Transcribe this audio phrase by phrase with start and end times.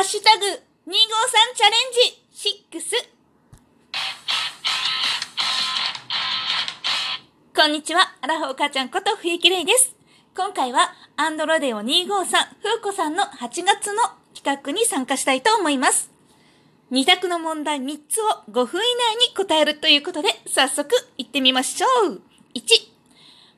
[0.00, 0.52] ハッシュタグ、253
[1.54, 2.80] チャレンジ6。
[7.54, 9.94] こんにちは、アラフォー母ちゃんこと冬木玲です。
[10.34, 14.02] 今回は、アンドロデオ253、風子さんの8月の
[14.34, 16.10] 企画に参加したいと思います。
[16.92, 18.84] 2択の問題3つを5分以
[19.18, 20.88] 内に答えるということで、早速
[21.18, 22.22] 行ってみましょう。
[22.54, 22.62] 1、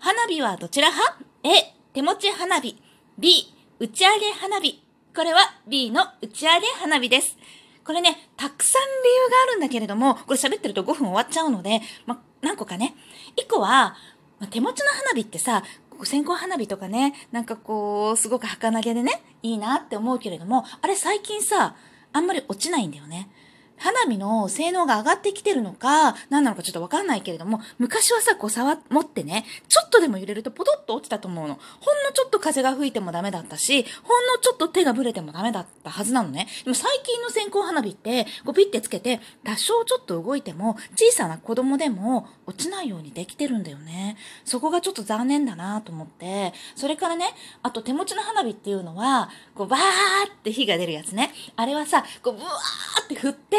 [0.00, 2.82] 花火はどちら派 ?A、手持ち花火。
[3.16, 4.82] B、打ち上げ花火。
[5.14, 7.36] これは B の打ち上げ花火です。
[7.84, 12.94] これね、たくさん理由があるんだけれども、これ喋ってると5分終わっちゃうので、ま、何個かね。
[13.36, 13.94] 1個は、
[14.39, 15.64] ま、手持ちの花火ってさ、
[16.04, 21.76] 線香花火とかね、なんかこう、すごく儚げでね、いいなって思うけれども、あれ最近さ、
[22.14, 23.29] あんまり落ちないんだよね。
[23.76, 31.54] 花火の性能が上がってきてるのか、何なのかちょっとわかんないけれども、昔はさ、こう触、持ってね、ちょっとでも揺れるとポトッと落ちたと思うの。
[31.54, 31.61] ほ
[31.92, 36.48] んちょっと風が吹いてもダメだったし、ほんのちょっと手がぶれてもダメだったはずなのね。
[36.64, 44.17] でも最近の線香花火って、こうピッてつけて、多少ちょっと動いても、小さな子供でも落ちないようにできてるんだよね。
[44.45, 49.81] そこがちょっと残念だなと思って、それからね、あと手持ちの花火っていうのは、こうバー
[50.28, 51.33] って火が出るやつね。
[51.56, 53.56] あれはさ、こうブワーって振って、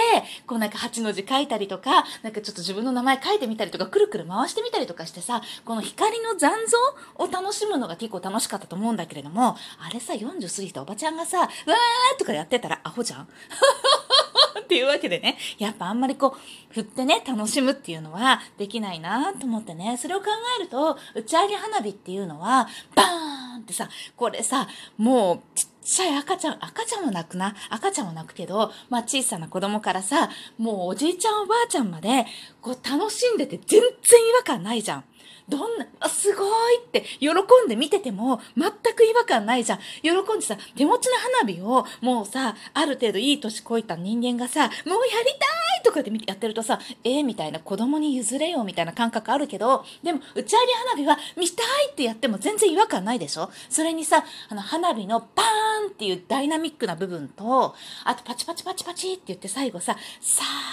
[0.48, 13.28] こうなんか8の字書いたりとか、なんかちょっと自分の名前書いてみたりとか、くるくる回してみたりとかしてさ、この光の残像を楽しむのが結構楽しいしかったと思うんだけれども、あれさ、40過ぎたおばちゃんがさ、わーとかやってたらアホじゃん？
[14.60, 20.26] っていうわけでね、やっぱあんまりこう、振ってね、楽しむっていうのはできないなと思ってね、それを考
[20.60, 27.56] えると、打ち上げ花火っていうのは、バーンってさ、これさ、もう、ちっちゃい赤ちゃん、赤ちゃんも泣くな。
[27.70, 32.26] 赤ちゃんも泣くけど、まあ小さな子供からさ、もうおじいちゃんおばあちゃんまで、
[32.62, 35.04] こう楽しんでて全然違和感ないじゃん。
[35.48, 39.80] どんな、あ、すごいって喜んで見てても全く違和感ないじゃん。
[40.02, 41.12] 喜んでさ、手持ちの
[41.44, 45.46] 花火をもうさ、ある程度いい年こいた人間がさ、もうやりた
[45.82, 53.52] いとかでやってるとさ、えー、みたいな子供に譲れよみたいな感覚あるけど、でも打ち上げ花火は見たいってやっても全然違和感ないでしょ？
[53.70, 57.76] それにさ、あの花火のパーンっていうダイナミックな部分と、
[58.06, 60.73] あとパチパチパチパチって言って最後さ、さー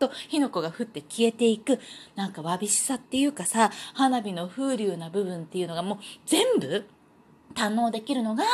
[0.00, 1.78] と火の粉が降って消えていく、
[2.16, 6.86] なんかわびしさっていうかさ、花火の風流な部分っていうのがもう全部
[7.54, 8.44] 堪能できるのが、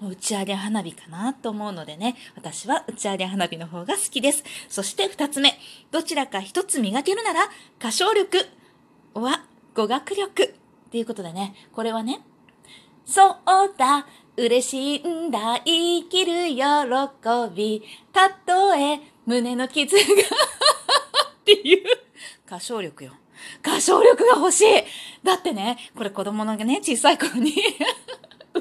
[0.00, 4.44] もう打ち上げ花火かなと思うのでね、私は打ち上げ花火の方が好きです。
[4.68, 5.58] そして二つ目、
[5.90, 7.48] どちらか一つ磨けるなら、
[7.78, 8.46] 歌唱力
[9.14, 9.44] は
[9.74, 10.48] 語学力っ
[10.90, 12.20] ていうことでね、これはね、
[13.04, 13.34] そう
[13.76, 16.64] だ、嬉しいんだ、生きる喜
[17.54, 17.82] び、
[18.12, 20.02] たとえ胸の傷が
[22.54, 23.12] 歌唱力よ。
[23.62, 24.64] 歌唱力が欲しい
[25.24, 27.52] だってね、これ子供のね、小さい頃に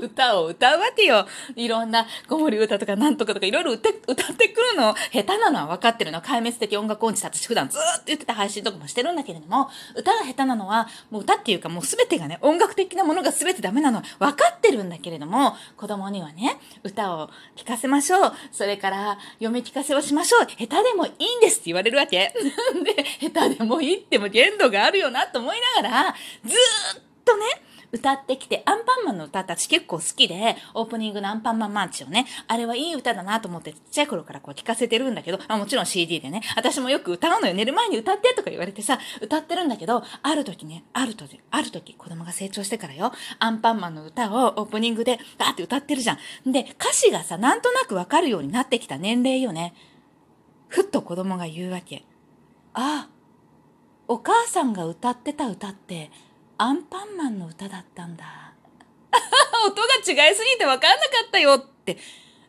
[0.03, 1.25] 歌を歌うわけよ。
[1.55, 3.93] いろんな子守歌とかなんとかとかいろいろ歌っ
[4.35, 4.93] てくるの。
[5.11, 6.21] 下手なのは分かってるの。
[6.21, 18.33] 壊滅的音楽音痴私普段ずーっと言ってた配信とかもしてるんだけれども、歌が下手なのは、もう歌っていうかもう全てがね、音楽的なものが全てダメなのは分かってるんだけれども、子供にはね、歌を聴かせましょう。
[18.51, 20.45] それから読み聞かせをしましょう。
[20.45, 22.33] 下手でもいいんですって言われるわけ。
[22.83, 26.15] で、下手でもいいっても限度があるよなと思いながら、
[26.45, 27.45] ずーっとね、
[27.93, 37.53] 歌ってきて、アンパンマンの歌たち結構好きで、オープニングのアンパンマンマーチをね、あれはいい歌だなと思ってちっちゃい頃からこう聞かせてるんだけど、まあもちろん CD でね、私もよく歌うのよ。
[37.53, 46.51] 寝る前に歌ってとか言われてさ、歌ってるんだけど、ある時ね、ある時、ある時、子供が成長してからよ、アンパンマンの歌をオープニングでガーって歌ってるじゃん。
[46.51, 49.75] で、歌詞がさ、なんとなくわかるようになってきた年齢よね。
[50.67, 52.03] ふっと子供が言うわけ。
[52.73, 53.09] ああ、
[54.07, 56.11] お母さんが歌ってた歌って、
[56.57, 58.53] アンパンマンの歌だったんだ。
[59.65, 61.97] 音が違いすぎて分かんなかったよって。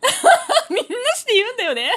[0.70, 1.90] みんなして言うんだよね。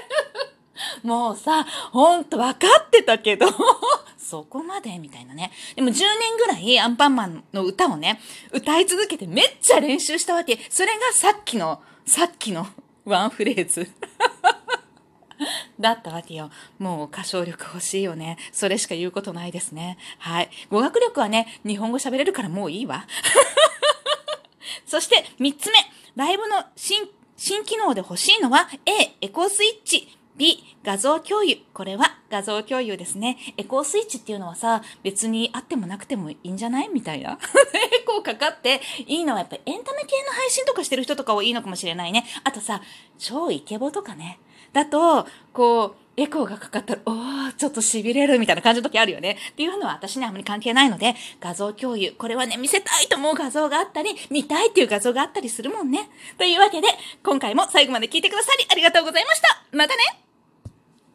[1.04, 3.48] もうさ、ほんと分かってたけど、
[4.18, 5.52] そこまでみたいなね。
[5.76, 10.60] でも10年ぐらいアンパンマンの歌をね、歌い続けてめっちゃ練習したわけ。
[10.70, 12.68] それがさっきの、さっきの
[13.06, 13.90] ワンフレーズ。
[15.80, 16.50] だったわけよ。
[16.80, 18.38] もう歌唱力欲しいよね。
[18.52, 19.98] それしか言うことないですね。
[20.20, 20.50] はい。
[20.70, 23.06] 語学力はね、日本語喋れるからもういいわ。
[24.86, 25.78] そして3つ目。
[26.16, 30.18] ライブの新、新機能で欲しいのは A、エコースイッチ。
[30.36, 31.58] B、画像共有。
[31.74, 33.38] これは画像共有ですね。
[33.58, 36.90] エコースイッチっていうのはさ、別にあってもなくてもいいんじゃない？
[36.90, 37.40] みたいな。
[38.08, 42.24] エコーかかっていいのはやっぱりエンタメ系の配信とかしてる人とかはいいのかもしれないね。
[42.46, 42.82] あとさ、
[43.18, 44.40] 超イケボとかね。
[44.72, 49.38] だと、こう、エコーがかかったら、おー、ちょっと痺れるみたいな感じの時あるよね。
[49.52, 52.14] っていうのは私にはあまり関係ないので、画像共有。
[52.14, 56.10] これはね、見せたいと思う画像があったり、見たいっていう画像があったりするもんね。
[56.38, 56.88] というわけで、
[57.24, 59.64] 今回も最後まで聞いてくださりありがとうございました。
[59.72, 60.27] またね